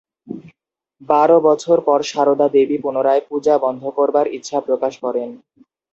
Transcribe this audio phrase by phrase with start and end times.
[1.01, 5.29] বারো বছর পর সারদা দেবী পুনরায় পূজা বন্ধ করবার ইচ্ছা প্রকাশ করেন।